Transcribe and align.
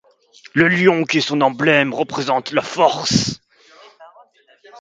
Le 0.55 0.67
lion 0.67 1.03
qui 1.03 1.19
est 1.19 1.21
son 1.21 1.41
emblème 1.41 1.93
représente 1.93 2.53
la 2.53 2.63
force. 2.63 3.39